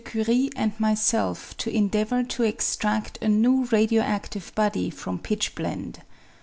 Curie 0.03 0.49
and 0.55 0.73
myself 0.79 1.55
to 1.57 1.69
endeavour 1.69 2.23
to 2.23 2.41
extratft 2.41 3.21
a 3.21 3.27
new 3.29 3.65
radio 3.65 4.01
adive 4.01 4.55
body 4.55 4.89
from 4.89 5.19
pitchblende. 5.19 5.99